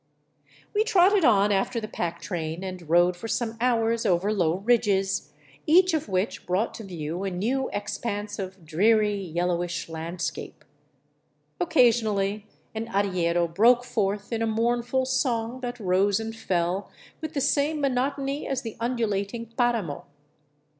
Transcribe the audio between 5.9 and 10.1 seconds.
of which brought to view a new expanse of dreary, yellowish